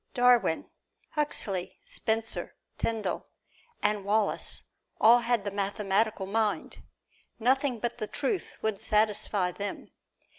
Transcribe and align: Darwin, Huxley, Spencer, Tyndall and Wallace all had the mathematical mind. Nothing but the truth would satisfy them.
Darwin, 0.15 0.67
Huxley, 1.11 1.77
Spencer, 1.85 2.55
Tyndall 2.79 3.27
and 3.83 4.03
Wallace 4.03 4.63
all 4.99 5.19
had 5.19 5.43
the 5.43 5.51
mathematical 5.51 6.25
mind. 6.25 6.81
Nothing 7.37 7.77
but 7.79 7.99
the 7.99 8.07
truth 8.07 8.57
would 8.63 8.81
satisfy 8.81 9.51
them. 9.51 9.91